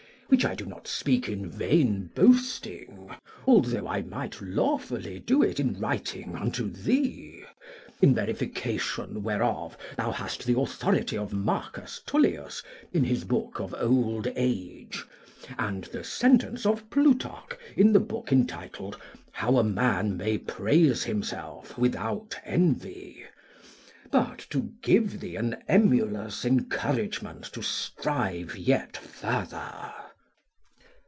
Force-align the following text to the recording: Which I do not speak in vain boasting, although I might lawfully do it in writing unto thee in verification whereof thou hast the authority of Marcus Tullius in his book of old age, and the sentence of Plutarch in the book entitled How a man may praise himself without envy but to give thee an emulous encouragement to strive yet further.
Which 0.33 0.45
I 0.45 0.55
do 0.55 0.65
not 0.65 0.87
speak 0.87 1.27
in 1.27 1.49
vain 1.51 2.09
boasting, 2.15 3.09
although 3.45 3.85
I 3.85 4.01
might 4.03 4.41
lawfully 4.41 5.19
do 5.19 5.43
it 5.43 5.59
in 5.59 5.77
writing 5.77 6.37
unto 6.37 6.69
thee 6.71 7.43
in 8.01 8.15
verification 8.15 9.23
whereof 9.23 9.77
thou 9.97 10.11
hast 10.13 10.45
the 10.45 10.57
authority 10.57 11.17
of 11.17 11.33
Marcus 11.33 12.01
Tullius 12.05 12.63
in 12.93 13.03
his 13.03 13.25
book 13.25 13.59
of 13.59 13.75
old 13.77 14.27
age, 14.37 15.03
and 15.59 15.83
the 15.83 16.05
sentence 16.05 16.65
of 16.65 16.89
Plutarch 16.89 17.57
in 17.75 17.91
the 17.91 17.99
book 17.99 18.31
entitled 18.31 18.97
How 19.33 19.57
a 19.57 19.65
man 19.65 20.15
may 20.15 20.37
praise 20.37 21.03
himself 21.03 21.77
without 21.77 22.35
envy 22.45 23.25
but 24.11 24.39
to 24.51 24.71
give 24.81 25.19
thee 25.19 25.35
an 25.35 25.61
emulous 25.67 26.45
encouragement 26.45 27.43
to 27.51 27.61
strive 27.61 28.57
yet 28.57 28.95
further. 28.95 29.91